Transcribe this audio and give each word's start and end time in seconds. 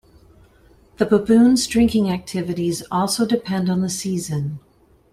The 0.97 1.05
baboons' 1.05 1.67
drinking 1.67 2.09
activities 2.09 2.81
also 2.89 3.23
depend 3.23 3.69
on 3.69 3.81
the 3.81 3.89
season. 3.91 4.59